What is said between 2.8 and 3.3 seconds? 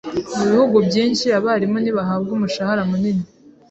munini.